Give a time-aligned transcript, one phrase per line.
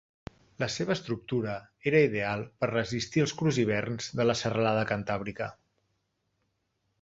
[0.61, 1.57] La seva estructura
[1.91, 5.51] era ideal per resistir els crus hiverns de la serralada cantàbrica.